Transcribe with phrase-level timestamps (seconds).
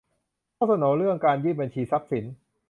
[0.57, 2.25] ข้อเสนอเรื่องการยื่นบัญชีทรัพย์สิน